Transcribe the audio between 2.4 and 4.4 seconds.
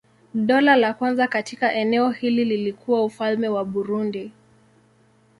lilikuwa Ufalme wa Burundi.